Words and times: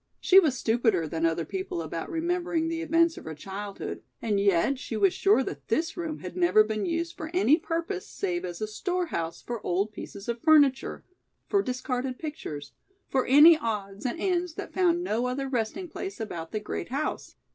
She 0.19 0.39
was 0.39 0.57
stupider 0.57 1.07
than 1.07 1.27
other 1.27 1.45
people 1.45 1.79
about 1.79 2.09
remembering 2.09 2.67
the 2.69 2.81
events 2.81 3.17
of 3.17 3.25
her 3.25 3.35
childhood 3.35 4.01
and 4.19 4.39
yet 4.39 4.79
she 4.79 4.97
was 4.97 5.13
sure 5.13 5.43
that 5.43 5.67
this 5.67 5.95
room 5.95 6.21
had 6.21 6.35
never 6.35 6.63
been 6.63 6.87
used 6.87 7.15
for 7.15 7.29
any 7.35 7.55
purpose 7.57 8.07
save 8.07 8.43
as 8.43 8.61
a 8.61 8.67
storehouse 8.67 9.43
for 9.43 9.63
old 9.63 9.93
pieces 9.93 10.27
of 10.27 10.41
furniture, 10.41 11.05
for 11.47 11.61
discarded 11.61 12.17
pictures, 12.17 12.71
for 13.09 13.27
any 13.27 13.55
odds 13.59 14.03
and 14.03 14.19
ends 14.19 14.55
that 14.55 14.73
found 14.73 15.03
no 15.03 15.27
other 15.27 15.47
resting 15.47 15.87
place 15.87 16.19
about 16.19 16.51
the 16.51 16.59
great 16.59 16.89
house. 16.89 17.35